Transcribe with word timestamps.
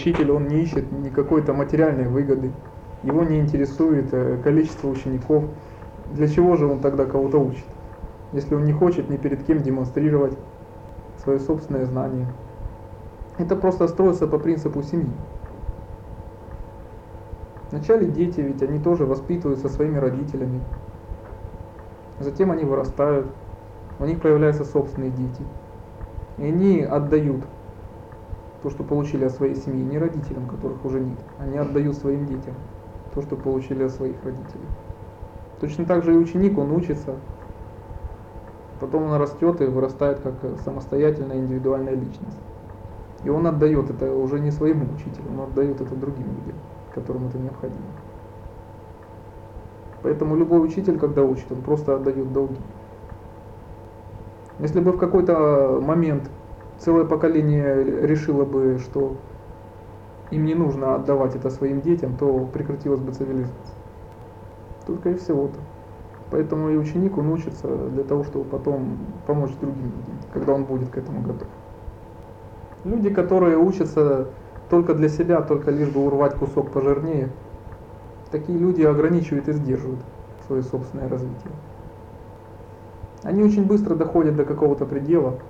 учитель, 0.00 0.30
он 0.30 0.48
не 0.48 0.62
ищет 0.62 0.90
ни 0.90 1.10
какой-то 1.10 1.52
материальной 1.52 2.08
выгоды, 2.08 2.52
его 3.02 3.22
не 3.22 3.38
интересует 3.38 4.12
э, 4.12 4.38
количество 4.42 4.88
учеников. 4.88 5.44
Для 6.12 6.26
чего 6.28 6.56
же 6.56 6.66
он 6.66 6.80
тогда 6.80 7.04
кого-то 7.04 7.38
учит? 7.38 7.64
Если 8.32 8.54
он 8.54 8.64
не 8.64 8.72
хочет 8.72 9.10
ни 9.10 9.16
перед 9.16 9.44
кем 9.44 9.58
демонстрировать 9.58 10.36
свое 11.18 11.38
собственное 11.38 11.84
знание. 11.84 12.26
Это 13.38 13.56
просто 13.56 13.88
строится 13.88 14.26
по 14.26 14.38
принципу 14.38 14.82
семьи. 14.82 15.12
Вначале 17.70 18.06
дети, 18.06 18.40
ведь 18.40 18.62
они 18.62 18.78
тоже 18.78 19.04
воспитываются 19.04 19.68
своими 19.68 19.98
родителями. 19.98 20.60
Затем 22.18 22.50
они 22.50 22.64
вырастают, 22.64 23.26
у 23.98 24.04
них 24.04 24.20
появляются 24.20 24.64
собственные 24.64 25.10
дети. 25.10 25.42
И 26.38 26.46
они 26.46 26.82
отдают 26.82 27.44
то, 28.62 28.70
что 28.70 28.84
получили 28.84 29.24
от 29.24 29.32
своей 29.32 29.54
семьи, 29.56 29.82
не 29.82 29.98
родителям, 29.98 30.46
которых 30.46 30.84
уже 30.84 31.00
нет. 31.00 31.18
Они 31.38 31.56
отдают 31.56 31.96
своим 31.96 32.26
детям 32.26 32.54
то, 33.14 33.22
что 33.22 33.36
получили 33.36 33.84
от 33.84 33.92
своих 33.92 34.22
родителей. 34.24 34.66
Точно 35.60 35.84
так 35.84 36.04
же 36.04 36.14
и 36.14 36.16
ученик, 36.16 36.56
он 36.58 36.72
учится, 36.72 37.16
потом 38.80 39.04
он 39.04 39.18
растет 39.20 39.60
и 39.60 39.66
вырастает 39.66 40.20
как 40.20 40.34
самостоятельная 40.64 41.38
индивидуальная 41.38 41.94
личность. 41.94 42.38
И 43.24 43.28
он 43.28 43.46
отдает 43.46 43.90
это 43.90 44.14
уже 44.14 44.40
не 44.40 44.50
своему 44.50 44.86
учителю, 44.94 45.24
он 45.32 45.40
отдает 45.40 45.80
это 45.80 45.94
другим 45.94 46.26
людям, 46.26 46.56
которым 46.94 47.26
это 47.28 47.38
необходимо. 47.38 47.82
Поэтому 50.02 50.36
любой 50.36 50.64
учитель, 50.64 50.98
когда 50.98 51.22
учит, 51.22 51.50
он 51.50 51.60
просто 51.60 51.96
отдает 51.96 52.32
долги. 52.32 52.56
Если 54.58 54.80
бы 54.80 54.92
в 54.92 54.98
какой-то 54.98 55.80
момент 55.82 56.30
целое 56.80 57.04
поколение 57.04 57.84
решило 57.84 58.44
бы, 58.44 58.78
что 58.78 59.16
им 60.30 60.44
не 60.44 60.54
нужно 60.54 60.94
отдавать 60.94 61.36
это 61.36 61.50
своим 61.50 61.80
детям, 61.80 62.16
то 62.16 62.48
прекратилась 62.52 63.00
бы 63.00 63.12
цивилизация. 63.12 63.54
Только 64.86 65.10
и 65.10 65.14
всего-то. 65.14 65.58
Поэтому 66.30 66.70
и 66.70 66.76
ученик, 66.76 67.18
он 67.18 67.30
учится 67.30 67.68
для 67.88 68.04
того, 68.04 68.24
чтобы 68.24 68.44
потом 68.44 68.98
помочь 69.26 69.50
другим 69.60 69.84
людям, 69.84 70.18
когда 70.32 70.54
он 70.54 70.64
будет 70.64 70.90
к 70.90 70.96
этому 70.96 71.22
готов. 71.22 71.48
Люди, 72.84 73.10
которые 73.10 73.58
учатся 73.58 74.28
только 74.70 74.94
для 74.94 75.08
себя, 75.08 75.42
только 75.42 75.70
лишь 75.70 75.90
бы 75.90 76.06
урвать 76.06 76.34
кусок 76.34 76.70
пожирнее, 76.70 77.30
такие 78.30 78.56
люди 78.56 78.82
ограничивают 78.82 79.48
и 79.48 79.52
сдерживают 79.52 80.00
свое 80.46 80.62
собственное 80.62 81.08
развитие. 81.08 81.52
Они 83.24 83.42
очень 83.42 83.66
быстро 83.66 83.96
доходят 83.96 84.36
до 84.36 84.44
какого-то 84.44 84.86
предела, 84.86 85.40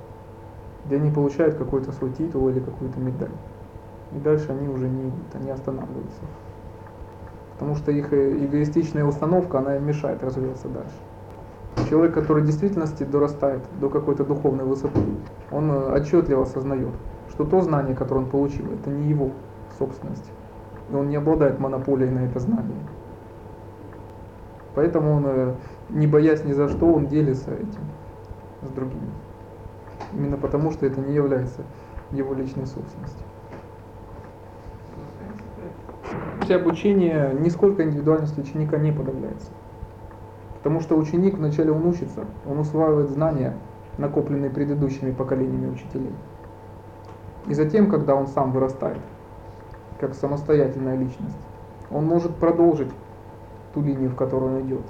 где 0.86 0.96
они 0.96 1.10
получают 1.10 1.56
какой-то 1.56 1.92
свой 1.92 2.10
титул 2.12 2.48
или 2.48 2.60
какую-то 2.60 2.98
медаль. 3.00 3.30
И 4.12 4.18
дальше 4.18 4.50
они 4.50 4.68
уже 4.68 4.88
не, 4.88 5.12
не 5.40 5.50
останавливаются. 5.50 6.20
Потому 7.54 7.76
что 7.76 7.92
их 7.92 8.12
э, 8.12 8.44
эгоистичная 8.44 9.04
установка, 9.04 9.58
она 9.58 9.78
мешает 9.78 10.22
развиваться 10.22 10.68
дальше. 10.68 11.88
Человек, 11.88 12.14
который 12.14 12.42
в 12.42 12.46
действительности 12.46 13.04
дорастает 13.04 13.60
до 13.80 13.88
какой-то 13.88 14.24
духовной 14.24 14.64
высоты, 14.64 15.00
он 15.50 15.70
э, 15.70 15.92
отчетливо 15.92 16.42
осознает, 16.42 16.94
что 17.28 17.44
то 17.44 17.60
знание, 17.60 17.94
которое 17.94 18.20
он 18.20 18.30
получил, 18.30 18.64
это 18.72 18.90
не 18.90 19.08
его 19.08 19.30
собственность. 19.78 20.30
И 20.90 20.94
он 20.94 21.08
не 21.08 21.16
обладает 21.16 21.58
монополией 21.58 22.10
на 22.10 22.20
это 22.20 22.40
знание. 22.40 22.78
Поэтому 24.74 25.16
он, 25.16 25.24
э, 25.26 25.54
не 25.90 26.06
боясь 26.06 26.44
ни 26.44 26.52
за 26.52 26.68
что, 26.68 26.92
он 26.92 27.06
делится 27.06 27.52
этим 27.52 27.84
с 28.62 28.70
другими. 28.70 29.10
Именно 30.12 30.36
потому, 30.36 30.70
что 30.72 30.86
это 30.86 31.00
не 31.00 31.14
является 31.14 31.62
его 32.10 32.34
личной 32.34 32.66
собственностью. 32.66 33.24
При 36.40 36.54
обучении 36.54 37.14
нисколько 37.40 37.84
индивидуальность 37.84 38.36
ученика 38.38 38.76
не 38.78 38.90
подавляется. 38.92 39.50
Потому 40.58 40.80
что 40.80 40.96
ученик 40.96 41.38
вначале 41.38 41.70
он 41.70 41.86
учится, 41.86 42.24
он 42.46 42.58
усваивает 42.58 43.10
знания, 43.10 43.54
накопленные 43.98 44.50
предыдущими 44.50 45.12
поколениями 45.12 45.70
учителей. 45.70 46.12
И 47.46 47.54
затем, 47.54 47.90
когда 47.90 48.14
он 48.14 48.26
сам 48.26 48.52
вырастает, 48.52 48.98
как 50.00 50.14
самостоятельная 50.14 50.96
личность, 50.96 51.36
он 51.90 52.06
может 52.06 52.34
продолжить 52.34 52.90
ту 53.72 53.82
линию, 53.82 54.10
в 54.10 54.16
которую 54.16 54.56
он 54.56 54.66
идет, 54.66 54.82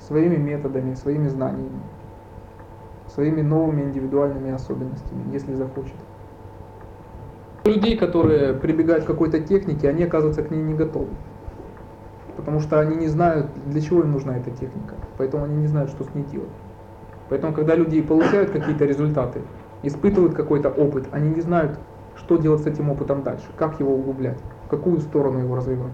своими 0.00 0.36
методами, 0.36 0.94
своими 0.94 1.28
знаниями 1.28 1.80
своими 3.14 3.42
новыми 3.42 3.82
индивидуальными 3.82 4.52
особенностями, 4.52 5.24
если 5.32 5.54
захочет. 5.54 5.94
Людей, 7.64 7.96
которые 7.96 8.54
прибегают 8.54 9.04
к 9.04 9.06
какой-то 9.06 9.40
технике, 9.40 9.88
они 9.88 10.04
оказываются 10.04 10.42
к 10.42 10.50
ней 10.50 10.62
не 10.62 10.74
готовы. 10.74 11.08
Потому 12.36 12.60
что 12.60 12.80
они 12.80 12.96
не 12.96 13.08
знают, 13.08 13.46
для 13.66 13.80
чего 13.80 14.00
им 14.00 14.12
нужна 14.12 14.36
эта 14.36 14.50
техника. 14.50 14.94
Поэтому 15.18 15.44
они 15.44 15.56
не 15.56 15.66
знают, 15.66 15.90
что 15.90 16.04
с 16.04 16.14
ней 16.14 16.24
делать. 16.24 16.48
Поэтому, 17.28 17.52
когда 17.52 17.74
люди 17.74 18.00
получают 18.02 18.50
какие-то 18.50 18.84
результаты, 18.84 19.42
испытывают 19.82 20.34
какой-то 20.34 20.70
опыт, 20.70 21.06
они 21.12 21.30
не 21.30 21.40
знают, 21.40 21.78
что 22.16 22.36
делать 22.36 22.62
с 22.62 22.66
этим 22.66 22.90
опытом 22.90 23.22
дальше, 23.22 23.46
как 23.56 23.78
его 23.80 23.94
углублять, 23.94 24.38
в 24.66 24.68
какую 24.68 25.00
сторону 25.00 25.38
его 25.38 25.54
развивать. 25.54 25.92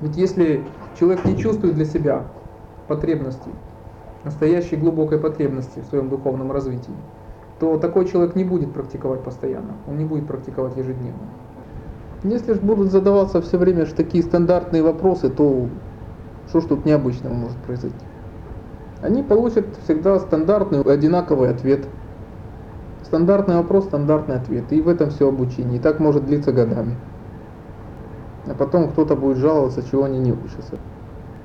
Ведь 0.00 0.16
если 0.16 0.64
человек 0.98 1.24
не 1.24 1.36
чувствует 1.38 1.74
для 1.74 1.84
себя 1.84 2.24
потребностей, 2.88 3.50
настоящей 4.24 4.76
глубокой 4.76 5.18
потребности 5.18 5.80
в 5.80 5.86
своем 5.86 6.08
духовном 6.08 6.50
развитии, 6.52 6.94
то 7.60 7.78
такой 7.78 8.06
человек 8.06 8.34
не 8.34 8.44
будет 8.44 8.72
практиковать 8.72 9.22
постоянно, 9.22 9.74
он 9.86 9.98
не 9.98 10.04
будет 10.04 10.26
практиковать 10.26 10.76
ежедневно. 10.76 11.28
Если 12.24 12.54
же 12.54 12.60
будут 12.60 12.90
задаваться 12.90 13.42
все 13.42 13.58
время 13.58 13.84
же 13.84 13.94
такие 13.94 14.24
стандартные 14.24 14.82
вопросы, 14.82 15.28
то 15.28 15.68
что 16.48 16.60
ж 16.60 16.64
тут 16.64 16.84
необычного 16.84 17.34
может 17.34 17.56
произойти? 17.58 17.96
Они 19.02 19.22
получат 19.22 19.66
всегда 19.84 20.18
стандартный, 20.18 20.80
одинаковый 20.80 21.50
ответ. 21.50 21.86
Стандартный 23.02 23.56
вопрос, 23.56 23.84
стандартный 23.84 24.36
ответ. 24.36 24.72
И 24.72 24.80
в 24.80 24.88
этом 24.88 25.10
все 25.10 25.28
обучение. 25.28 25.76
И 25.76 25.78
так 25.78 26.00
может 26.00 26.24
длиться 26.24 26.52
годами. 26.52 26.96
А 28.46 28.54
потом 28.54 28.88
кто-то 28.88 29.14
будет 29.14 29.36
жаловаться, 29.36 29.82
чего 29.82 30.04
они 30.04 30.18
не 30.18 30.32
учатся. 30.32 30.78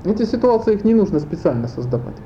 Эти 0.04 0.24
ситуации 0.24 0.74
их 0.74 0.84
не 0.84 0.94
нужно 0.94 1.20
специально 1.20 1.68
создавать. 1.68 2.16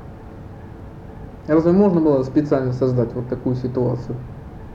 Разве 1.47 1.72
можно 1.72 2.00
было 2.00 2.22
специально 2.22 2.72
создать 2.72 3.12
вот 3.15 3.28
такую 3.28 3.56
ситуацию? 3.56 4.16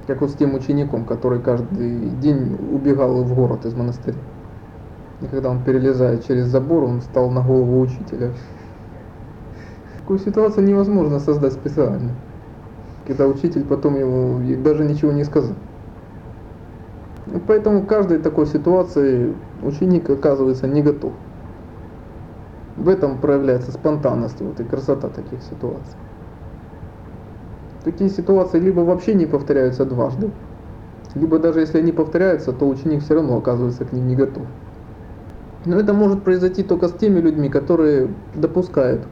Как 0.06 0.22
вот 0.22 0.30
с 0.30 0.36
тем 0.36 0.54
учеником, 0.54 1.06
который 1.06 1.40
каждый 1.42 2.10
день 2.22 2.58
убегал 2.72 3.24
в 3.24 3.34
город 3.34 3.66
из 3.66 3.74
монастыря. 3.74 4.18
И 5.22 5.26
когда 5.28 5.50
он 5.50 5.64
перелезает 5.64 6.26
через 6.26 6.46
забор, 6.46 6.84
он 6.84 7.02
встал 7.02 7.30
на 7.30 7.42
голову 7.42 7.80
учителя. 7.80 8.32
Такую 10.00 10.20
ситуацию 10.20 10.66
невозможно 10.66 11.20
создать 11.20 11.54
специально. 11.54 12.12
Когда 13.06 13.28
учитель 13.28 13.64
потом 13.64 13.98
ему 13.98 14.40
даже 14.64 14.86
ничего 14.86 15.12
не 15.12 15.24
сказал. 15.24 15.56
И 17.28 17.40
поэтому 17.48 17.82
в 17.82 17.86
каждой 17.88 18.20
такой 18.20 18.46
ситуации 18.46 19.34
ученик 19.64 20.10
оказывается 20.10 20.68
не 20.68 20.82
готов. 20.82 21.14
В 22.78 22.88
этом 22.88 23.18
проявляется 23.18 23.72
спонтанность 23.72 24.40
вот, 24.40 24.60
и 24.60 24.64
красота 24.64 25.10
таких 25.10 25.42
ситуаций. 25.44 25.98
Такие 27.84 28.10
ситуации 28.10 28.60
либо 28.60 28.82
вообще 28.82 29.14
не 29.14 29.26
повторяются 29.26 29.86
дважды, 29.86 30.32
либо 31.16 31.40
даже 31.40 31.62
если 31.62 31.80
они 31.80 31.92
повторяются, 31.92 32.52
то 32.52 32.68
ученик 32.68 33.04
все 33.04 33.16
равно 33.16 33.38
оказывается 33.38 33.86
к 33.86 33.94
ним 33.94 34.08
не 34.08 34.16
готов. 34.16 34.44
Но 35.66 35.80
это 35.80 35.94
может 35.94 36.24
произойти 36.24 36.64
только 36.64 36.88
с 36.88 36.94
теми 36.94 37.20
людьми, 37.20 37.50
которые 37.50 38.10
допускают 38.36 39.08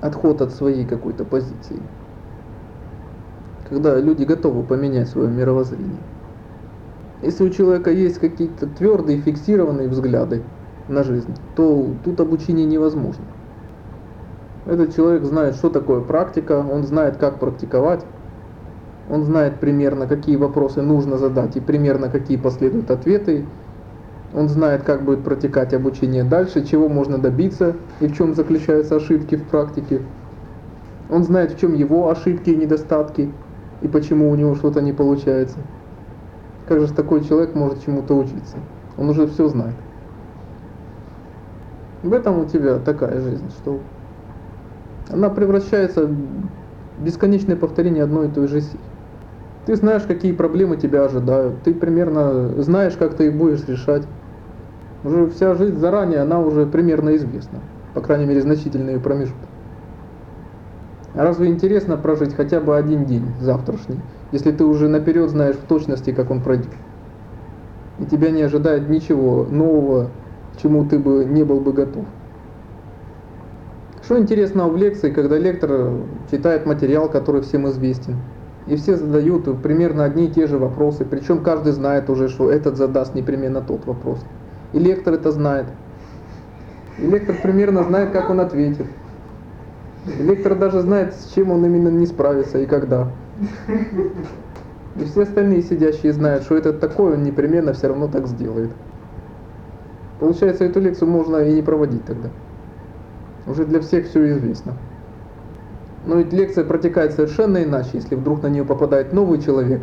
отход 0.00 0.42
от 0.42 0.52
своей 0.52 0.86
какой-то 0.86 1.24
позиции. 1.24 1.80
Когда 3.68 3.98
люди 3.98 4.24
готовы 4.24 4.62
поменять 4.62 5.08
свое 5.08 5.28
мировоззрение. 5.28 5.98
Если 7.22 7.44
у 7.44 7.50
человека 7.50 7.90
есть 7.90 8.18
какие-то 8.18 8.66
твердые, 8.66 9.20
фиксированные 9.20 9.88
взгляды 9.88 10.42
на 10.88 11.02
жизнь, 11.02 11.34
то 11.56 11.96
тут 12.04 12.20
обучение 12.20 12.66
невозможно. 12.66 13.24
Этот 14.66 14.94
человек 14.94 15.24
знает, 15.24 15.54
что 15.54 15.70
такое 15.70 16.00
практика, 16.00 16.64
он 16.68 16.82
знает, 16.82 17.16
как 17.18 17.38
практиковать, 17.38 18.04
он 19.08 19.22
знает 19.22 19.60
примерно, 19.60 20.08
какие 20.08 20.34
вопросы 20.36 20.82
нужно 20.82 21.18
задать 21.18 21.56
и 21.56 21.60
примерно 21.60 22.08
какие 22.08 22.36
последуют 22.36 22.90
ответы. 22.90 23.46
Он 24.34 24.48
знает, 24.48 24.82
как 24.82 25.04
будет 25.04 25.22
протекать 25.22 25.72
обучение 25.72 26.24
дальше, 26.24 26.66
чего 26.66 26.88
можно 26.88 27.18
добиться 27.18 27.76
и 28.00 28.08
в 28.08 28.16
чем 28.16 28.34
заключаются 28.34 28.96
ошибки 28.96 29.36
в 29.36 29.44
практике. 29.44 30.02
Он 31.08 31.22
знает, 31.22 31.52
в 31.52 31.60
чем 31.60 31.74
его 31.74 32.10
ошибки 32.10 32.50
и 32.50 32.56
недостатки 32.56 33.32
и 33.82 33.88
почему 33.88 34.30
у 34.30 34.34
него 34.34 34.56
что-то 34.56 34.80
не 34.80 34.92
получается. 34.92 35.58
Как 36.66 36.80
же 36.80 36.92
такой 36.92 37.22
человек 37.22 37.54
может 37.54 37.84
чему-то 37.84 38.14
учиться? 38.14 38.56
Он 38.98 39.08
уже 39.10 39.28
все 39.28 39.46
знает. 39.48 39.74
В 42.02 42.12
этом 42.12 42.40
у 42.40 42.44
тебя 42.46 42.78
такая 42.78 43.20
жизнь, 43.20 43.48
что 43.50 43.78
она 45.08 45.30
превращается 45.30 46.06
в 46.06 47.04
бесконечное 47.04 47.56
повторение 47.56 48.04
одной 48.04 48.28
и 48.28 48.30
той 48.30 48.48
же 48.48 48.60
Ты 49.66 49.76
знаешь, 49.76 50.02
какие 50.02 50.32
проблемы 50.32 50.76
тебя 50.76 51.04
ожидают, 51.04 51.62
ты 51.62 51.74
примерно 51.74 52.62
знаешь, 52.62 52.94
как 52.94 53.14
ты 53.14 53.26
их 53.26 53.36
будешь 53.36 53.66
решать. 53.66 54.02
Уже 55.04 55.28
вся 55.28 55.54
жизнь 55.54 55.78
заранее, 55.78 56.20
она 56.20 56.40
уже 56.40 56.66
примерно 56.66 57.14
известна, 57.16 57.60
по 57.94 58.00
крайней 58.00 58.26
мере, 58.26 58.40
значительные 58.40 58.98
промежутки. 58.98 59.48
Разве 61.14 61.48
интересно 61.48 61.96
прожить 61.96 62.34
хотя 62.34 62.60
бы 62.60 62.76
один 62.76 63.06
день 63.06 63.24
завтрашний, 63.40 64.00
если 64.32 64.52
ты 64.52 64.64
уже 64.64 64.88
наперед 64.88 65.30
знаешь 65.30 65.56
в 65.56 65.66
точности, 65.66 66.12
как 66.12 66.30
он 66.30 66.42
пройдет? 66.42 66.72
И 67.98 68.04
тебя 68.04 68.30
не 68.30 68.42
ожидает 68.42 68.88
ничего 68.90 69.44
нового, 69.44 70.10
чему 70.60 70.84
ты 70.86 70.98
бы 70.98 71.24
не 71.24 71.44
был 71.44 71.60
бы 71.60 71.72
готов. 71.72 72.04
Что 74.06 74.20
интересного 74.20 74.70
в 74.70 74.76
лекции, 74.76 75.10
когда 75.10 75.36
лектор 75.36 75.90
читает 76.30 76.64
материал, 76.64 77.08
который 77.08 77.40
всем 77.40 77.68
известен, 77.70 78.14
и 78.68 78.76
все 78.76 78.94
задают 78.94 79.60
примерно 79.62 80.04
одни 80.04 80.26
и 80.26 80.30
те 80.30 80.46
же 80.46 80.58
вопросы, 80.58 81.04
причем 81.04 81.42
каждый 81.42 81.72
знает 81.72 82.08
уже, 82.08 82.28
что 82.28 82.48
этот 82.48 82.76
задаст 82.76 83.16
непременно 83.16 83.62
тот 83.62 83.84
вопрос. 83.84 84.20
И 84.72 84.78
лектор 84.78 85.14
это 85.14 85.32
знает. 85.32 85.66
И 86.98 87.02
лектор 87.04 87.34
примерно 87.42 87.82
знает, 87.82 88.12
как 88.12 88.30
он 88.30 88.38
ответит. 88.38 88.86
Лектор 90.20 90.54
даже 90.54 90.82
знает, 90.82 91.12
с 91.12 91.32
чем 91.34 91.50
он 91.50 91.66
именно 91.66 91.88
не 91.88 92.06
справится 92.06 92.58
и 92.60 92.66
когда. 92.66 93.08
И 94.94 95.04
все 95.04 95.22
остальные 95.22 95.62
сидящие 95.62 96.12
знают, 96.12 96.44
что 96.44 96.56
это 96.56 96.72
такое, 96.72 97.14
он 97.14 97.24
непременно 97.24 97.72
все 97.72 97.88
равно 97.88 98.06
так 98.06 98.28
сделает. 98.28 98.70
Получается, 100.20 100.62
эту 100.62 100.78
лекцию 100.78 101.10
можно 101.10 101.38
и 101.38 101.54
не 101.54 101.62
проводить 101.62 102.04
тогда. 102.04 102.28
Уже 103.46 103.64
для 103.64 103.80
всех 103.80 104.06
все 104.06 104.32
известно. 104.32 104.74
Но 106.06 106.16
ведь 106.16 106.32
лекция 106.32 106.64
протекает 106.64 107.12
совершенно 107.12 107.62
иначе, 107.62 107.90
если 107.94 108.14
вдруг 108.14 108.42
на 108.42 108.48
нее 108.48 108.64
попадает 108.64 109.12
новый 109.12 109.40
человек, 109.40 109.82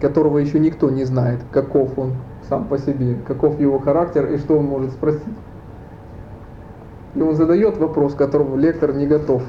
которого 0.00 0.38
еще 0.38 0.58
никто 0.58 0.90
не 0.90 1.04
знает, 1.04 1.40
каков 1.52 1.98
он 1.98 2.14
сам 2.48 2.66
по 2.66 2.78
себе, 2.78 3.16
каков 3.26 3.60
его 3.60 3.78
характер 3.78 4.26
и 4.26 4.38
что 4.38 4.58
он 4.58 4.66
может 4.66 4.92
спросить. 4.92 5.22
И 7.14 7.20
он 7.20 7.34
задает 7.34 7.78
вопрос, 7.78 8.14
к 8.14 8.18
которому 8.18 8.56
лектор 8.56 8.94
не 8.94 9.06
готов. 9.06 9.42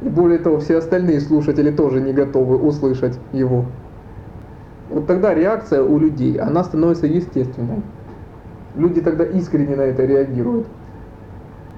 И 0.00 0.08
более 0.08 0.38
того, 0.38 0.58
все 0.58 0.78
остальные 0.78 1.20
слушатели 1.20 1.70
тоже 1.70 2.00
не 2.00 2.12
готовы 2.12 2.56
услышать 2.56 3.18
его. 3.32 3.64
Вот 4.90 5.06
тогда 5.06 5.34
реакция 5.34 5.82
у 5.82 5.98
людей, 5.98 6.38
она 6.38 6.62
становится 6.64 7.06
естественной. 7.06 7.82
Люди 8.76 9.00
тогда 9.00 9.24
искренне 9.24 9.76
на 9.76 9.82
это 9.82 10.04
реагируют. 10.04 10.66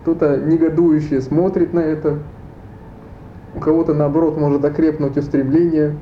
Кто-то 0.02 0.38
негодующе 0.38 1.20
смотрит 1.20 1.74
на 1.74 1.80
это, 1.80 2.18
у 3.54 3.60
кого-то 3.60 3.94
наоборот 3.94 4.38
может 4.38 4.64
окрепнуть 4.64 5.16
устремление. 5.16 5.96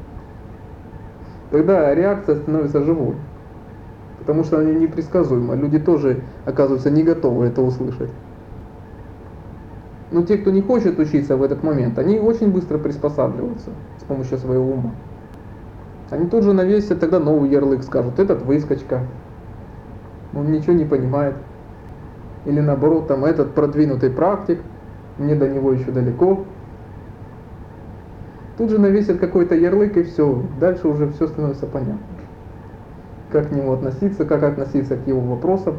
Тогда 1.51 1.95
реакция 1.95 2.37
становится 2.37 2.83
живой. 2.83 3.17
Потому 4.19 4.45
что 4.45 4.59
она 4.59 4.71
непредсказуема. 4.71 5.55
Люди 5.55 5.79
тоже 5.79 6.23
оказываются 6.45 6.91
не 6.91 7.03
готовы 7.03 7.47
это 7.47 7.63
услышать. 7.63 8.11
Но 10.11 10.23
те, 10.23 10.39
кто 10.39 10.51
не 10.51 10.63
хочет 10.63 10.99
учиться 10.99 11.37
в 11.37 11.43
этот 11.43 11.63
момент, 11.63 11.99
они 11.99 12.19
очень 12.19 12.51
быстро 12.51 12.79
приспосабливаются 12.79 13.71
с 14.01 14.05
помощью 14.05 14.39
своего 14.39 14.73
ума. 14.73 14.93
Они 16.11 16.27
тут 16.27 16.45
же 16.45 16.53
навесят 16.53 17.01
тогда 17.01 17.19
новый 17.19 17.51
ярлык, 17.51 17.83
скажут, 17.83 18.19
этот 18.19 18.43
выскочка, 18.43 19.03
он 20.35 20.51
ничего 20.51 20.73
не 20.73 20.87
понимает. 20.87 21.35
Или 22.49 22.61
наоборот, 22.61 23.09
там 23.09 23.27
этот 23.27 23.53
продвинутый 23.55 24.09
практик, 24.09 24.61
мне 25.19 25.35
до 25.35 25.47
него 25.47 25.71
еще 25.71 25.91
далеко. 25.91 26.47
Тут 28.57 28.71
же 28.71 28.79
навесят 28.79 29.19
какой-то 29.19 29.55
ярлык 29.55 29.99
и 29.99 30.03
все, 30.03 30.43
дальше 30.59 30.89
уже 30.89 31.11
все 31.11 31.29
становится 31.29 31.67
понятно. 31.67 31.99
Как 33.31 33.51
к 33.51 33.53
нему 33.53 33.75
относиться, 33.75 34.25
как 34.25 34.43
относиться 34.45 34.97
к 34.97 35.07
его 35.07 35.21
вопросам. 35.21 35.75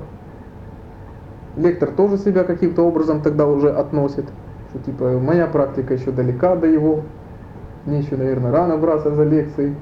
Лектор 1.57 1.89
тоже 1.89 2.19
себя 2.19 2.43
каким-то 2.43 2.83
образом 2.83 3.23
тогда 3.23 3.47
уже 3.47 3.71
относит, 3.71 4.25
что 4.69 4.79
типа 4.79 5.17
моя 5.17 5.47
практика 5.47 5.95
еще 5.95 6.11
далека 6.11 6.55
до 6.55 6.67
его, 6.67 7.01
мне 7.87 7.97
еще, 7.97 8.15
наверное, 8.15 8.51
рано 8.51 8.77
браться 8.77 9.09
за 9.09 9.23
лекции, 9.23 9.75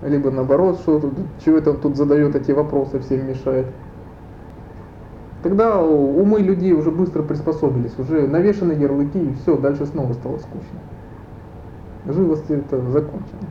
либо 0.00 0.30
наоборот, 0.30 0.78
что 0.80 1.10
чего 1.44 1.58
это 1.58 1.72
он 1.72 1.76
тут 1.76 1.96
задает 1.98 2.34
эти 2.34 2.52
вопросы, 2.52 3.00
всем 3.00 3.28
мешает. 3.28 3.66
Тогда 5.42 5.80
умы 5.80 6.40
людей 6.40 6.72
уже 6.72 6.90
быстро 6.90 7.22
приспособились, 7.22 7.98
уже 7.98 8.26
навешаны 8.26 8.72
ярлыки 8.72 9.18
и 9.18 9.34
все, 9.34 9.56
дальше 9.56 9.86
снова 9.86 10.12
стало 10.12 10.36
скучно. 10.36 10.80
Живости 12.06 12.52
это 12.52 12.80
закончено. 12.90 13.48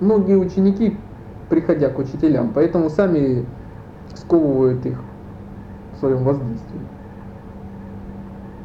Многие 0.00 0.36
ученики, 0.36 0.96
приходя 1.48 1.88
к 1.88 1.98
учителям, 1.98 2.52
поэтому 2.54 2.88
сами 2.88 3.46
сковывают 4.14 4.86
их 4.86 5.00
в 5.94 5.98
своем 5.98 6.22
воздействии. 6.22 6.80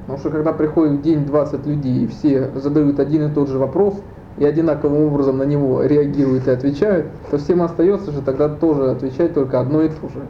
Потому 0.01 0.19
что 0.19 0.29
когда 0.29 0.53
приходит 0.53 0.99
в 0.99 1.01
день 1.01 1.25
20 1.25 1.65
людей 1.65 2.03
и 2.03 2.07
все 2.07 2.51
задают 2.55 2.99
один 2.99 3.29
и 3.29 3.33
тот 3.33 3.47
же 3.47 3.57
вопрос, 3.57 3.99
и 4.37 4.45
одинаковым 4.45 5.03
образом 5.03 5.37
на 5.37 5.43
него 5.43 5.83
реагируют 5.83 6.47
и 6.47 6.51
отвечают, 6.51 7.07
то 7.29 7.37
всем 7.37 7.61
остается 7.61 8.11
же 8.11 8.21
тогда 8.21 8.47
тоже 8.47 8.91
отвечать 8.91 9.33
только 9.33 9.59
одно 9.59 9.81
и 9.81 9.89
то 9.89 10.07
же. 10.07 10.21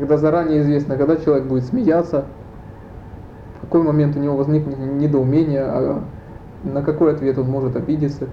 Когда 0.00 0.16
заранее 0.16 0.62
известно, 0.62 0.96
когда 0.96 1.18
человек 1.18 1.44
будет 1.44 1.64
смеяться, 1.64 2.24
в 3.58 3.60
какой 3.60 3.82
момент 3.82 4.16
у 4.16 4.18
него 4.18 4.34
возникнет 4.34 4.78
недоумение, 4.78 5.62
а 5.62 6.02
на 6.64 6.82
какой 6.82 7.12
ответ 7.12 7.36
он 7.36 7.50
может 7.50 7.76
обидеться. 7.76 8.28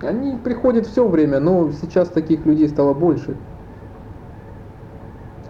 Они 0.00 0.38
приходят 0.42 0.86
все 0.86 1.06
время, 1.06 1.38
но 1.38 1.70
сейчас 1.72 2.08
таких 2.08 2.46
людей 2.46 2.70
стало 2.70 2.94
больше. 2.94 3.36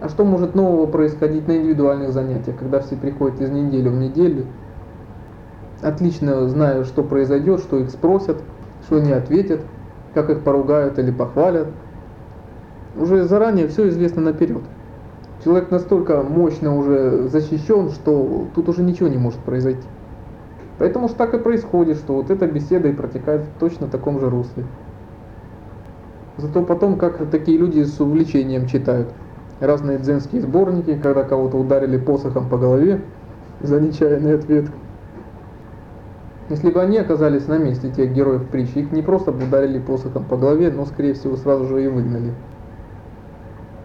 А 0.01 0.09
что 0.09 0.25
может 0.25 0.53
нового 0.53 0.85
происходить 0.85 1.47
на 1.47 1.55
индивидуальных 1.55 2.11
занятиях, 2.11 2.57
когда 2.57 2.81
все 2.81 2.97
приходят 2.97 3.39
из 3.39 3.49
недели 3.49 3.87
в 3.87 3.95
неделю, 3.95 4.47
отлично 5.81 6.49
знаю, 6.49 6.83
что 6.83 7.03
произойдет, 7.03 7.61
что 7.61 7.77
их 7.77 7.89
спросят, 7.89 8.43
что 8.83 8.97
они 8.97 9.13
ответят, 9.13 9.61
как 10.13 10.29
их 10.29 10.43
поругают 10.43 10.99
или 10.99 11.11
похвалят. 11.11 11.67
Уже 12.95 13.23
заранее 13.23 13.67
все 13.67 13.87
известно 13.89 14.21
наперед. 14.21 14.61
Человек 15.43 15.71
настолько 15.71 16.21
мощно 16.21 16.77
уже 16.77 17.27
защищен, 17.29 17.89
что 17.89 18.47
тут 18.53 18.69
уже 18.69 18.83
ничего 18.83 19.07
не 19.07 19.17
может 19.17 19.39
произойти. 19.39 19.87
Поэтому 20.77 21.07
что 21.07 21.17
так 21.17 21.33
и 21.33 21.37
происходит, 21.37 21.97
что 21.97 22.15
вот 22.15 22.29
эта 22.29 22.47
беседа 22.47 22.89
и 22.89 22.93
протекает 22.93 23.41
в 23.43 23.59
точно 23.59 23.87
таком 23.87 24.19
же 24.19 24.29
русле. 24.29 24.65
Зато 26.37 26.63
потом, 26.63 26.97
как 26.97 27.29
такие 27.29 27.57
люди 27.57 27.83
с 27.83 27.99
увлечением 27.99 28.67
читают 28.67 29.09
разные 29.59 29.99
дзенские 29.99 30.41
сборники, 30.41 30.99
когда 31.01 31.23
кого-то 31.23 31.57
ударили 31.57 31.97
посохом 31.97 32.49
по 32.49 32.57
голове 32.57 33.01
за 33.61 33.79
нечаянный 33.79 34.35
ответ. 34.35 34.65
Если 36.49 36.69
бы 36.69 36.81
они 36.81 36.97
оказались 36.97 37.47
на 37.47 37.57
месте 37.57 37.89
тех 37.89 38.11
героев 38.11 38.47
притчи, 38.47 38.79
их 38.79 38.91
не 38.91 39.01
просто 39.01 39.31
бы 39.31 39.45
ударили 39.45 39.79
посохом 39.79 40.25
по 40.25 40.35
голове, 40.35 40.71
но, 40.71 40.85
скорее 40.85 41.13
всего, 41.13 41.37
сразу 41.37 41.65
же 41.67 41.83
и 41.83 41.87
выгнали. 41.87 42.33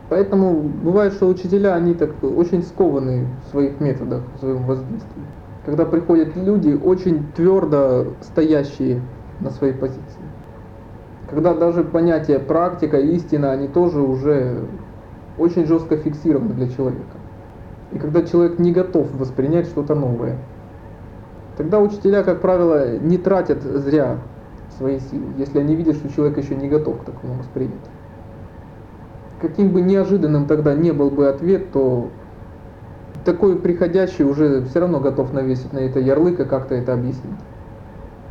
Поэтому 0.09 0.61
бывает, 0.61 1.15
что 1.15 1.27
учителя, 1.27 1.75
они 1.75 1.95
так 1.95 2.11
очень 2.23 2.63
скованы 2.63 3.27
в 3.45 3.51
своих 3.51 3.81
методах, 3.81 4.23
в 4.37 4.41
своем 4.41 4.65
воздействии. 4.65 5.25
Когда 5.65 5.85
приходят 5.85 6.37
люди, 6.37 6.79
очень 6.81 7.27
твердо 7.35 8.07
стоящие 8.21 9.03
на 9.41 9.51
своей 9.51 9.73
позиции. 9.73 10.03
Когда 11.29 11.55
даже 11.55 11.83
понятие 11.83 12.39
практика, 12.39 12.99
истина, 12.99 13.51
они 13.51 13.67
тоже 13.67 14.01
уже 14.01 14.61
очень 15.39 15.67
жестко 15.67 15.97
фиксированы 15.97 16.55
для 16.55 16.69
человека. 16.69 17.17
И 17.91 17.99
когда 17.99 18.23
человек 18.23 18.61
не 18.61 18.73
готов 18.73 19.13
воспринять 19.13 19.67
что-то 19.67 19.97
новое, 19.97 20.39
Тогда 21.57 21.81
учителя, 21.81 22.23
как 22.23 22.41
правило, 22.41 22.99
не 22.99 23.17
тратят 23.17 23.63
зря 23.63 24.19
свои 24.77 24.99
силы, 25.01 25.25
если 25.39 25.59
они 25.59 25.75
видят, 25.75 25.97
что 25.97 26.13
человек 26.13 26.37
еще 26.37 26.55
не 26.55 26.69
готов 26.69 27.01
к 27.01 27.05
такому 27.05 27.35
восприятию. 27.35 27.81
Каким 29.41 29.71
бы 29.71 29.83
неожиданным 29.83 30.47
тогда 30.47 30.75
не 30.75 30.93
был 30.93 31.11
бы 31.11 31.29
ответ, 31.29 31.71
то 31.73 32.09
такой 33.25 33.57
приходящий 33.57 34.25
уже 34.25 34.65
все 34.65 34.81
равно 34.81 35.01
готов 35.01 35.33
навесить 35.33 35.73
на 35.73 35.79
это 35.79 36.01
ярлык 36.01 36.41
и 36.41 36.45
как-то 36.45 36.75
это 36.75 36.95
объяснить. 36.95 37.39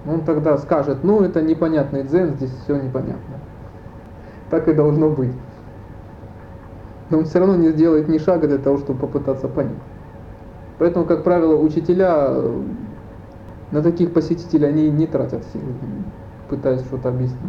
Он 0.08 0.22
тогда 0.22 0.58
скажет, 0.58 1.04
ну 1.04 1.22
это 1.22 1.42
непонятный 1.42 2.04
дзен, 2.04 2.36
здесь 2.36 2.52
все 2.64 2.76
непонятно. 2.76 3.40
Так 4.50 4.68
и 4.68 4.74
должно 4.74 5.10
быть. 5.10 5.34
Но 7.10 7.20
он 7.20 7.26
все 7.26 7.40
равно 7.40 7.56
не 7.56 7.70
сделает 7.70 8.08
ни 8.08 8.18
шага 8.18 8.48
для 8.48 8.58
того, 8.58 8.78
чтобы 8.78 9.00
попытаться 9.00 9.48
понять. 9.48 9.74
Поэтому, 10.78 11.06
как 11.06 11.24
правило, 11.24 11.56
учителя 11.56 12.34
на 13.72 13.82
таких 13.82 14.14
посетителей 14.14 14.68
они 14.68 14.90
не 14.90 15.08
тратят 15.08 15.44
силы, 15.54 15.74
пытаясь 16.50 16.82
что-то 16.82 17.10
объяснить. 17.10 17.40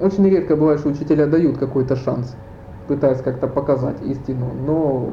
Очень 0.00 0.28
редко 0.28 0.56
бывает, 0.56 0.80
что 0.80 0.88
учителя 0.88 1.26
дают 1.26 1.58
какой-то 1.58 1.94
шанс, 1.94 2.36
пытаясь 2.88 3.22
как-то 3.22 3.46
показать 3.46 4.02
истину, 4.02 4.50
но, 4.66 5.10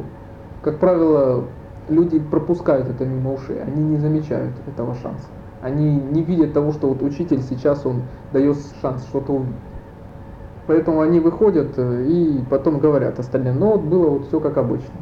как 0.63 0.79
правило, 0.79 1.45
люди 1.87 2.19
пропускают 2.19 2.89
это 2.89 3.05
мимо 3.05 3.33
ушей, 3.33 3.61
они 3.61 3.83
не 3.83 3.97
замечают 3.97 4.53
этого 4.67 4.95
шанса. 4.95 5.27
Они 5.61 5.95
не 5.95 6.23
видят 6.23 6.53
того, 6.53 6.71
что 6.71 6.89
вот 6.89 7.03
учитель 7.03 7.41
сейчас 7.43 7.85
он 7.85 8.01
дает 8.33 8.57
шанс 8.81 9.03
что-то 9.03 9.33
увидеть. 9.33 9.55
Поэтому 10.65 11.01
они 11.01 11.19
выходят 11.19 11.77
э, 11.77 12.05
и 12.05 12.43
потом 12.49 12.79
говорят 12.79 13.19
остальным, 13.19 13.59
ну 13.59 13.71
вот 13.73 13.81
было 13.81 14.09
вот 14.09 14.27
все 14.27 14.39
как 14.39 14.57
обычно. 14.57 14.93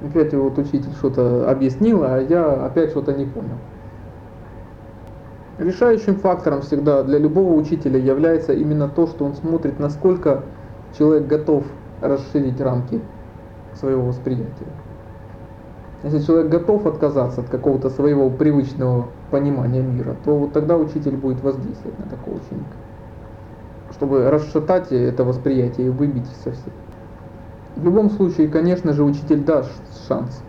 Опять 0.00 0.32
вот 0.32 0.58
учитель 0.58 0.92
что-то 0.92 1.50
объяснил, 1.50 2.02
а 2.02 2.18
я 2.18 2.64
опять 2.64 2.90
что-то 2.90 3.12
не 3.12 3.26
понял. 3.26 3.58
Решающим 5.62 6.16
фактором 6.16 6.62
всегда 6.62 7.04
для 7.04 7.18
любого 7.18 7.52
учителя 7.54 7.96
является 7.96 8.52
именно 8.52 8.88
то, 8.88 9.06
что 9.06 9.24
он 9.24 9.34
смотрит, 9.34 9.78
насколько 9.78 10.42
человек 10.98 11.28
готов 11.28 11.64
расширить 12.00 12.60
рамки 12.60 13.00
своего 13.74 14.06
восприятия. 14.06 14.66
Если 16.02 16.18
человек 16.18 16.50
готов 16.50 16.86
отказаться 16.86 17.42
от 17.42 17.48
какого-то 17.48 17.90
своего 17.90 18.28
привычного 18.28 19.06
понимания 19.30 19.82
мира, 19.82 20.16
то 20.24 20.36
вот 20.36 20.52
тогда 20.52 20.76
учитель 20.76 21.16
будет 21.16 21.40
воздействовать 21.44 21.96
на 21.96 22.06
такого 22.06 22.34
ученика, 22.34 22.74
чтобы 23.92 24.28
расшатать 24.30 24.90
это 24.90 25.22
восприятие 25.22 25.86
и 25.86 25.90
выбить 25.90 26.26
совсем. 26.42 26.72
В 27.76 27.84
любом 27.84 28.10
случае, 28.10 28.48
конечно 28.48 28.92
же, 28.94 29.04
учитель 29.04 29.44
даст 29.44 29.70
шанс 30.08 30.42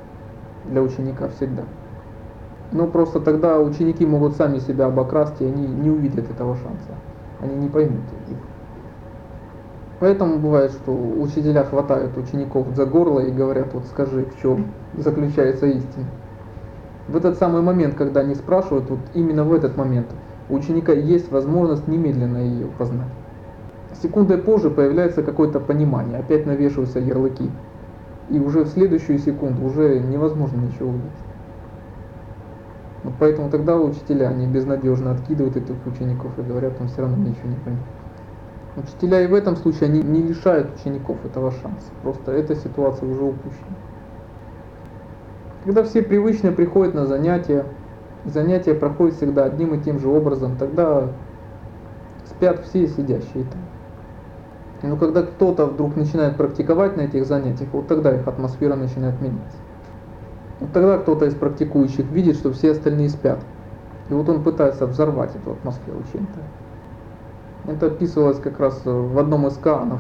для 0.66 0.82
ученика 0.82 1.28
всегда. 1.28 1.66
Но 2.72 2.88
просто 2.88 3.20
тогда 3.20 3.60
ученики 3.60 4.06
могут 4.06 4.36
сами 4.36 4.60
себя 4.60 4.88
обокрасть, 4.88 5.42
и 5.42 5.46
они 5.46 5.68
не 5.68 5.90
увидят 5.90 6.30
этого 6.30 6.56
шанса. 6.56 6.96
Они 7.40 7.56
не 7.56 7.70
поймут 7.70 8.02
их. 8.30 8.38
Поэтому 10.00 10.38
бывает, 10.40 10.72
что 10.72 10.92
учителя 10.92 11.64
хватают 11.64 12.18
учеников 12.18 12.68
за 12.76 12.86
горло 12.86 13.20
и 13.22 13.32
говорят, 13.32 13.74
вот 13.74 13.86
скажи, 13.86 14.26
в 14.26 14.42
чем 14.42 14.68
заключается 14.98 15.66
истина. 15.68 16.08
В 17.08 17.16
этот 17.16 17.38
самый 17.38 17.62
момент, 17.62 17.96
когда 17.96 18.22
они 18.22 18.36
спрашивают, 18.36 18.90
вот 18.90 19.00
именно 19.14 19.44
в 19.44 19.54
этот 19.54 19.78
момент 19.78 20.08
у 20.50 20.56
ученика 20.56 20.92
есть 20.92 21.32
возможность 21.32 21.88
немедленно 21.88 22.38
ее 22.38 22.68
познать. 22.78 23.08
Секундой 24.02 24.40
позже 24.40 24.70
появляется 24.70 25.24
какое-то 25.24 25.60
понимание, 25.60 26.20
опять 26.20 26.46
навешиваются 26.46 27.00
ярлыки. 27.00 27.50
И 28.30 28.40
уже 28.40 28.64
в 28.64 28.70
следующую 28.70 29.20
секунду 29.20 29.66
уже 29.66 30.00
невозможно 30.00 30.58
ничего 30.62 30.90
увидеть. 30.90 31.12
Вот 33.04 33.14
поэтому 33.20 33.50
тогда 33.50 33.78
учителя, 33.78 34.30
они 34.30 34.48
безнадежно 34.48 35.12
откидывают 35.12 35.58
этих 35.58 35.76
учеников 35.86 36.38
и 36.40 36.42
говорят, 36.42 36.74
он 36.80 36.88
все 36.88 37.02
равно 37.02 37.18
ничего 37.18 37.50
не 37.50 37.56
поймет. 37.56 37.84
Учителя 38.76 39.22
и 39.22 39.28
в 39.28 39.34
этом 39.34 39.56
случае 39.56 39.90
они 39.90 40.02
не 40.02 40.24
лишают 40.24 40.76
учеников 40.76 41.24
этого 41.26 41.52
шанса. 41.52 41.92
Просто 42.02 42.32
эта 42.32 42.56
ситуация 42.56 43.10
уже 43.10 43.24
упущена. 43.24 43.76
Когда 45.64 45.84
все 45.84 46.02
привычно 46.02 46.52
приходят 46.52 46.94
на 46.94 47.06
занятия, 47.06 47.66
занятия 48.26 48.74
проходят 48.74 49.16
всегда 49.16 49.46
одним 49.46 49.76
и 49.76 49.82
тем 49.82 50.00
же 50.00 50.08
образом, 50.08 50.58
тогда 50.58 51.10
спят 52.26 52.66
все 52.66 52.88
сидящие 52.88 53.44
там. 53.44 53.62
Но 54.90 54.98
когда 54.98 55.24
кто-то 55.24 55.66
вдруг 55.68 55.96
начинает 55.96 56.36
практиковать 56.36 56.98
на 56.98 57.02
этих 57.02 57.26
занятиях, 57.26 57.70
вот 57.72 57.88
тогда 57.88 58.14
их 58.14 58.28
атмосфера 58.28 58.76
начинает 58.76 59.22
меняться. 59.22 59.58
Вот 60.64 60.72
тогда 60.72 60.98
кто-то 60.98 61.26
из 61.26 61.36
практикующих 61.36 62.10
видит, 62.12 62.38
что 62.38 62.54
все 62.54 62.72
остальные 62.72 63.10
спят. 63.10 63.40
И 64.10 64.14
вот 64.14 64.30
он 64.30 64.42
пытается 64.42 64.88
взорвать 64.88 65.36
эту 65.36 65.52
атмосферу 65.52 65.98
чем-то. 66.14 67.70
Это 67.70 67.88
описывалось 67.88 68.40
как 68.40 68.62
раз 68.62 68.82
в 68.86 69.20
одном 69.20 69.46
из 69.48 69.58
каанов 69.58 70.00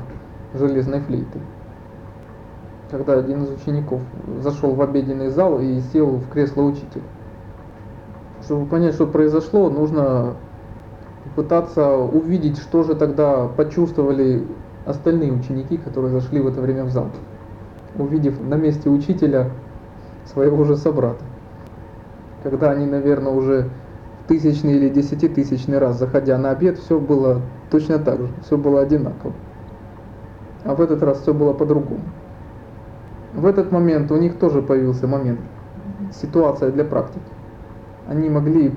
железной 0.53 1.01
флейты. 1.01 1.39
Когда 2.89 3.15
один 3.17 3.43
из 3.43 3.50
учеников 3.50 4.03
зашел 4.39 4.74
в 4.74 4.82
обеденный 4.82 5.27
зал 5.32 5.60
и 5.60 5.82
сел 5.91 6.12
в 6.12 6.29
кресло 6.29 6.62
учителя. 6.62 7.03
Чтобы 8.41 8.65
понять, 8.65 8.93
что 8.93 9.05
произошло, 9.05 9.70
нужно 9.70 10.36
пытаться 11.36 11.93
увидеть, 11.98 12.58
что 12.58 12.84
же 12.84 12.96
тогда 12.96 13.50
почувствовали 13.50 14.48
остальные 14.86 15.34
ученики, 15.34 15.75
которые 15.75 16.12
зашли 16.13 16.39
в 16.39 16.48
это 16.48 16.62
время 16.62 16.86
в 16.86 16.89
зал, 16.89 17.10
увидев 17.98 18.39
на 18.39 18.55
месте 18.55 18.89
учителя 18.89 19.50
своего 20.25 20.63
же 20.63 20.75
собрата. 20.77 21.24
Когда 22.44 22.72
они, 22.72 22.86
наверное, 22.86 23.32
уже 23.32 23.70
тысячный 24.27 24.74
или 24.74 24.89
десятитысячный 24.89 25.77
раз, 25.77 25.98
заходя 25.98 26.38
на 26.38 26.51
обед, 26.51 26.77
все 26.77 27.00
было 27.00 27.42
точно 27.70 28.00
так 28.00 28.20
же, 28.20 28.30
все 28.44 28.58
было 28.58 28.82
одинаково. 28.82 29.34
А 30.65 30.75
в 30.75 30.82
этот 30.82 31.03
раз 31.03 31.22
все 31.22 31.34
было 31.34 31.53
по-другому. 31.53 32.03
В 33.34 33.46
этот 33.46 33.72
момент 33.72 34.12
у 34.12 34.18
них 34.18 34.38
тоже 34.38 34.62
появился 34.62 35.08
момент, 35.08 35.39
ситуация 36.12 36.72
для 36.72 36.86
практики. 36.86 37.24
Они 38.08 38.30
могли 38.30 38.74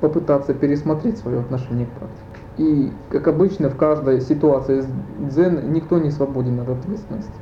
попытаться 0.00 0.52
пересмотреть 0.52 1.18
свое 1.18 1.40
отношение 1.40 1.86
к 1.86 1.90
практике. 1.90 2.24
И, 2.58 2.92
как 3.10 3.26
обычно, 3.26 3.70
в 3.70 3.76
каждой 3.76 4.20
ситуации 4.20 4.84
дзен 5.18 5.72
никто 5.72 5.98
не 5.98 6.10
свободен 6.10 6.60
от 6.60 6.68
ответственности. 6.68 7.32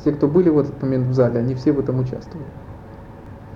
Все, 0.00 0.12
кто 0.12 0.28
были 0.28 0.48
в 0.48 0.58
этот 0.58 0.80
момент 0.82 1.08
в 1.08 1.12
зале, 1.12 1.40
они 1.40 1.54
все 1.54 1.72
в 1.72 1.78
этом 1.78 1.98
участвовали. 2.00 2.46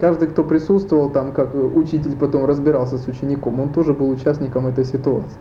Каждый, 0.01 0.29
кто 0.29 0.45
присутствовал 0.45 1.09
там, 1.09 1.33
как 1.33 1.55
учитель 1.55 2.17
потом 2.17 2.45
разбирался 2.45 2.99
с 2.99 3.07
учеником, 3.07 3.61
он 3.61 3.73
тоже 3.73 3.95
был 3.95 4.11
участником 4.11 4.67
этой 4.67 4.85
ситуации. 4.85 5.39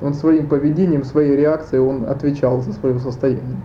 Он 0.00 0.14
своим 0.14 0.48
поведением, 0.48 1.04
своей 1.04 1.36
реакцией, 1.36 1.80
он 1.80 2.04
отвечал 2.08 2.60
за 2.60 2.72
свое 2.72 2.98
состояние. 3.00 3.60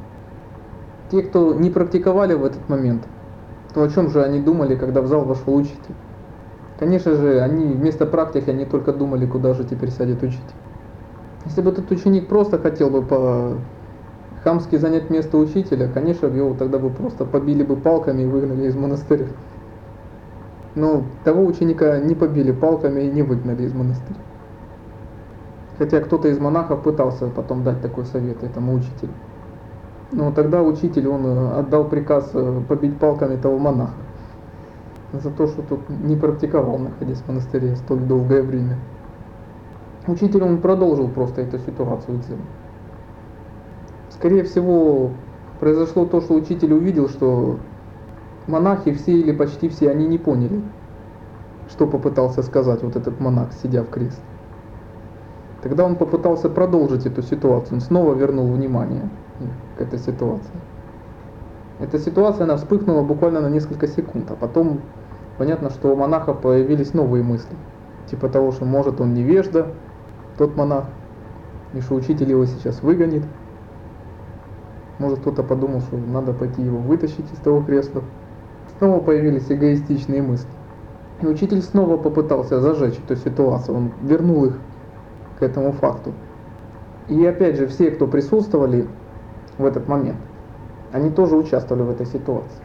Те, 1.12 1.22
кто 1.22 1.54
не 1.54 1.70
практиковали 1.70 2.34
в 2.34 2.44
этот 2.44 2.68
момент, 2.68 3.04
то 3.74 3.84
о 3.84 3.90
чем 3.90 4.10
же 4.10 4.24
они 4.24 4.40
думали, 4.40 4.76
когда 4.76 5.02
в 5.02 5.08
зал 5.08 5.24
вошел 5.24 5.56
учитель? 5.56 5.96
Конечно 6.80 7.14
же, 7.14 7.40
они 7.40 7.74
вместо 7.74 8.06
практики, 8.06 8.50
они 8.50 8.66
только 8.66 8.92
думали, 8.92 9.26
куда 9.26 9.54
же 9.54 9.64
теперь 9.64 9.92
сядет 9.92 10.24
учитель. 10.24 10.42
Если 11.46 11.62
бы 11.62 11.70
этот 11.70 11.90
ученик 11.92 12.28
просто 12.28 12.58
хотел 12.58 12.90
бы 12.90 13.02
по 13.04 13.58
хамски 14.46 14.76
занять 14.76 15.10
место 15.10 15.38
учителя, 15.38 15.90
конечно, 15.92 16.28
его 16.28 16.54
тогда 16.54 16.78
бы 16.78 16.92
просто 16.92 17.26
побили 17.26 17.64
бы 17.64 17.76
палками 17.76 18.22
и 18.22 18.26
выгнали 18.26 18.68
из 18.68 18.76
монастыря. 18.76 19.26
Но 20.76 21.04
того 21.24 21.44
ученика 21.46 21.98
не 22.00 22.14
побили 22.14 22.52
палками 22.52 23.02
и 23.02 23.10
не 23.10 23.24
выгнали 23.24 23.64
из 23.64 23.74
монастыря. 23.74 24.20
Хотя 25.80 26.00
кто-то 26.00 26.28
из 26.28 26.38
монахов 26.38 26.84
пытался 26.84 27.28
потом 27.28 27.64
дать 27.64 27.82
такой 27.82 28.06
совет 28.06 28.44
этому 28.44 28.76
учителю. 28.76 29.14
Но 30.12 30.32
тогда 30.32 30.62
учитель, 30.62 31.08
он 31.08 31.26
отдал 31.58 31.86
приказ 31.86 32.30
э, 32.34 32.62
побить 32.70 32.98
палками 33.00 33.38
того 33.38 33.58
монаха 33.58 33.96
за 35.12 35.32
то, 35.32 35.48
что 35.48 35.64
тут 35.64 35.90
не 35.90 36.16
практиковал, 36.16 36.78
находясь 36.78 37.18
в 37.18 37.28
монастыре 37.28 37.76
столь 37.78 38.02
долгое 38.02 38.44
время. 38.44 38.78
Учитель 40.06 40.44
он 40.44 40.60
продолжил 40.60 41.08
просто 41.08 41.42
эту 41.42 41.58
ситуацию 41.58 42.20
дзен. 42.20 42.40
Скорее 44.16 44.44
всего, 44.44 45.12
произошло 45.60 46.06
то, 46.06 46.22
что 46.22 46.36
учитель 46.36 46.74
увидел, 46.74 47.10
что 47.10 47.60
монахи 48.48 48.94
все 48.94 49.12
или 49.12 49.34
почти 49.34 49.68
все, 49.68 49.92
они 49.92 50.08
не 50.08 50.18
поняли, 50.18 50.62
что 51.70 51.86
попытался 51.86 52.42
сказать 52.42 52.82
вот 52.82 52.96
этот 52.96 53.20
монах, 53.20 53.50
сидя 53.62 53.84
в 53.84 53.90
кресле. 53.90 54.24
Тогда 55.62 55.84
он 55.84 55.98
попытался 55.98 56.50
продолжить 56.50 57.06
эту 57.06 57.24
ситуацию, 57.24 57.76
он 57.76 57.82
снова 57.82 58.14
вернул 58.14 58.50
внимание 58.54 59.10
к 59.78 59.82
этой 59.82 60.00
ситуации. 60.00 60.54
Эта 61.80 62.00
ситуация, 62.00 62.46
она 62.46 62.56
вспыхнула 62.56 63.02
буквально 63.04 63.42
на 63.42 63.50
несколько 63.50 63.86
секунд, 63.86 64.32
а 64.32 64.36
потом 64.36 64.80
понятно, 65.38 65.70
что 65.70 65.92
у 65.92 65.96
монаха 65.98 66.34
появились 66.34 66.94
новые 66.94 67.22
мысли. 67.22 67.56
Типа 68.10 68.30
того, 68.30 68.54
что 68.54 68.64
может 68.64 69.02
он 69.02 69.14
невежда, 69.14 69.74
тот 70.38 70.56
монах, 70.56 70.86
и 71.74 71.82
что 71.82 71.96
учитель 71.96 72.30
его 72.30 72.46
сейчас 72.46 72.82
выгонит. 72.82 73.24
Может 75.00 75.20
кто-то 75.20 75.44
подумал, 75.44 75.82
что 75.82 75.98
надо 75.98 76.34
пойти 76.34 76.62
его 76.62 76.78
вытащить 76.78 77.32
из 77.34 77.40
того 77.40 77.62
кресла. 77.62 78.02
Снова 78.78 79.00
появились 79.00 79.52
эгоистичные 79.52 80.22
мысли. 80.22 80.50
И 81.22 81.28
учитель 81.28 81.62
снова 81.62 81.98
попытался 81.98 82.60
зажечь 82.60 83.00
эту 83.06 83.16
ситуацию, 83.16 83.78
он 83.78 83.92
вернул 84.02 84.46
их 84.46 84.58
к 85.40 85.44
этому 85.44 85.72
факту. 85.72 86.12
И 87.08 87.26
опять 87.26 87.58
же, 87.58 87.68
все, 87.68 87.92
кто 87.92 88.08
присутствовали 88.08 88.88
в 89.58 89.66
этот 89.66 89.88
момент, 89.88 90.18
они 90.92 91.10
тоже 91.10 91.36
участвовали 91.36 91.84
в 91.84 91.90
этой 91.90 92.06
ситуации. 92.06 92.62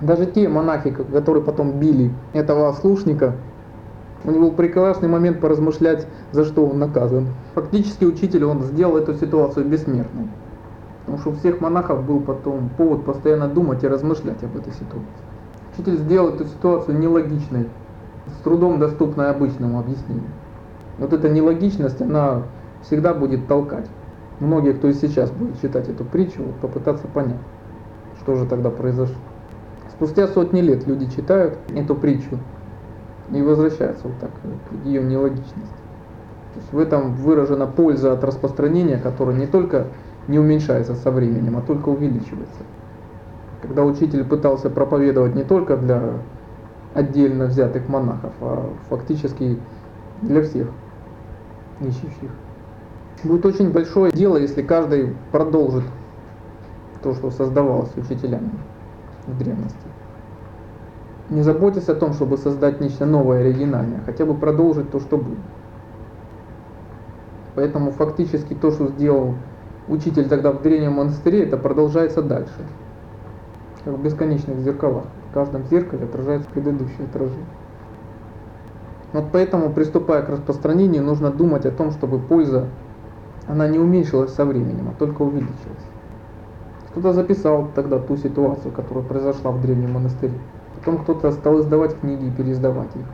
Даже 0.00 0.26
те 0.26 0.48
монахи, 0.48 0.90
которые 0.90 1.42
потом 1.42 1.78
били 1.78 2.12
этого 2.32 2.68
ослушника, 2.68 3.34
у 4.24 4.30
него 4.30 4.48
был 4.48 4.52
прекрасный 4.52 5.08
момент 5.08 5.40
поразмышлять, 5.40 6.06
за 6.32 6.44
что 6.44 6.66
он 6.66 6.78
наказан. 6.78 7.28
Фактически 7.54 8.04
учитель, 8.04 8.44
он 8.44 8.62
сделал 8.62 8.96
эту 8.96 9.14
ситуацию 9.14 9.66
бессмертной. 9.66 10.28
Потому 11.04 11.18
что 11.18 11.30
у 11.30 11.32
всех 11.34 11.60
монахов 11.60 12.04
был 12.04 12.20
потом 12.20 12.70
повод 12.76 13.04
постоянно 13.04 13.46
думать 13.46 13.84
и 13.84 13.88
размышлять 13.88 14.42
об 14.42 14.56
этой 14.56 14.72
ситуации. 14.72 15.04
Учитель 15.74 15.98
сделал 15.98 16.30
эту 16.30 16.46
ситуацию 16.46 16.98
нелогичной, 16.98 17.68
с 18.26 18.42
трудом 18.42 18.78
доступной 18.78 19.30
обычному 19.30 19.78
объяснению. 19.78 20.30
Вот 20.98 21.12
эта 21.12 21.28
нелогичность, 21.28 22.00
она 22.00 22.42
всегда 22.82 23.12
будет 23.12 23.46
толкать. 23.46 23.88
Многие, 24.40 24.72
кто 24.72 24.88
и 24.88 24.92
сейчас 24.92 25.30
будет 25.30 25.60
читать 25.60 25.88
эту 25.88 26.04
притчу, 26.04 26.42
вот 26.42 26.56
попытаться 26.56 27.06
понять, 27.06 27.40
что 28.20 28.36
же 28.36 28.46
тогда 28.46 28.70
произошло. 28.70 29.16
Спустя 29.90 30.26
сотни 30.26 30.60
лет 30.60 30.86
люди 30.86 31.08
читают 31.14 31.58
эту 31.74 31.94
притчу 31.94 32.38
и 33.30 33.42
возвращается 33.42 34.08
вот 34.08 34.18
так 34.18 34.30
к 34.30 34.86
ее 34.86 35.02
нелогичности. 35.02 35.74
То 36.54 36.60
есть 36.60 36.72
в 36.72 36.78
этом 36.78 37.14
выражена 37.14 37.66
польза 37.66 38.12
от 38.12 38.24
распространения, 38.24 38.98
которая 38.98 39.36
не 39.36 39.46
только 39.46 39.88
не 40.28 40.38
уменьшается 40.38 40.94
со 40.94 41.10
временем, 41.10 41.56
а 41.56 41.60
только 41.60 41.88
увеличивается. 41.88 42.62
Когда 43.62 43.84
учитель 43.84 44.24
пытался 44.24 44.70
проповедовать 44.70 45.34
не 45.34 45.44
только 45.44 45.76
для 45.76 46.14
отдельно 46.94 47.46
взятых 47.46 47.88
монахов, 47.88 48.32
а 48.40 48.70
фактически 48.88 49.58
для 50.22 50.42
всех 50.42 50.68
ищущих. 51.80 52.30
Будет 53.22 53.46
очень 53.46 53.72
большое 53.72 54.12
дело, 54.12 54.36
если 54.36 54.62
каждый 54.62 55.16
продолжит 55.32 55.84
то, 57.02 57.14
что 57.14 57.30
создавалось 57.30 57.94
учителями 57.96 58.50
в 59.26 59.38
древности. 59.38 59.76
Не 61.30 61.42
заботьтесь 61.42 61.88
о 61.88 61.94
том, 61.94 62.12
чтобы 62.12 62.36
создать 62.36 62.80
нечто 62.80 63.06
новое, 63.06 63.40
оригинальное, 63.40 64.00
хотя 64.04 64.26
бы 64.26 64.34
продолжить 64.34 64.90
то, 64.90 65.00
что 65.00 65.16
было. 65.16 65.36
Поэтому 67.54 67.92
фактически 67.92 68.54
то, 68.54 68.70
что 68.70 68.88
сделал 68.88 69.34
учитель 69.88 70.28
тогда 70.28 70.52
в 70.52 70.62
древнем 70.62 70.92
монастыре, 70.92 71.44
это 71.44 71.56
продолжается 71.56 72.22
дальше. 72.22 72.52
Как 73.84 73.94
в 73.94 74.02
бесконечных 74.02 74.60
зеркалах. 74.60 75.04
В 75.30 75.34
каждом 75.34 75.64
зеркале 75.64 76.04
отражается 76.04 76.48
предыдущее 76.50 77.06
отражение. 77.10 77.44
Вот 79.12 79.26
поэтому, 79.30 79.70
приступая 79.70 80.22
к 80.22 80.28
распространению, 80.28 81.02
нужно 81.04 81.30
думать 81.30 81.66
о 81.66 81.70
том, 81.70 81.90
чтобы 81.92 82.18
польза, 82.18 82.66
она 83.46 83.68
не 83.68 83.78
уменьшилась 83.78 84.34
со 84.34 84.44
временем, 84.44 84.88
а 84.88 84.98
только 84.98 85.22
увеличилась. 85.22 85.84
Кто-то 86.90 87.12
записал 87.12 87.68
тогда 87.74 87.98
ту 87.98 88.16
ситуацию, 88.16 88.72
которая 88.72 89.04
произошла 89.04 89.50
в 89.50 89.60
древнем 89.60 89.92
монастыре. 89.92 90.34
Потом 90.76 90.98
кто-то 90.98 91.30
стал 91.32 91.60
издавать 91.60 91.98
книги 91.98 92.26
и 92.26 92.30
переиздавать 92.30 92.94
их. 92.94 93.06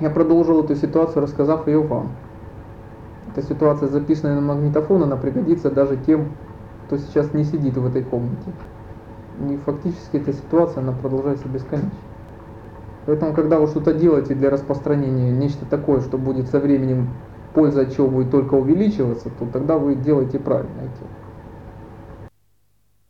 Я 0.00 0.10
продолжил 0.10 0.62
эту 0.62 0.74
ситуацию, 0.76 1.22
рассказав 1.22 1.66
ее 1.66 1.80
вам. 1.80 2.10
Эта 3.36 3.46
ситуация 3.46 3.88
записана 3.88 4.36
на 4.36 4.40
магнитофон, 4.40 5.02
она 5.02 5.16
пригодится 5.16 5.70
даже 5.70 5.98
тем, 5.98 6.28
кто 6.86 6.96
сейчас 6.96 7.34
не 7.34 7.44
сидит 7.44 7.76
в 7.76 7.84
этой 7.84 8.02
комнате. 8.02 8.50
И 9.50 9.58
фактически 9.58 10.16
эта 10.16 10.32
ситуация, 10.32 10.82
она 10.82 10.92
продолжается 10.92 11.46
бесконечно. 11.46 11.90
Поэтому, 13.04 13.34
когда 13.34 13.60
вы 13.60 13.66
что-то 13.66 13.92
делаете 13.92 14.34
для 14.34 14.48
распространения, 14.48 15.30
нечто 15.30 15.66
такое, 15.66 16.00
что 16.00 16.16
будет 16.16 16.48
со 16.48 16.60
временем, 16.60 17.10
польза 17.52 17.82
от 17.82 17.94
чего 17.94 18.08
будет 18.08 18.30
только 18.30 18.54
увеличиваться, 18.54 19.28
то 19.28 19.44
тогда 19.52 19.76
вы 19.76 19.96
делаете 19.96 20.38
правильно 20.38 20.80
это. 20.80 21.25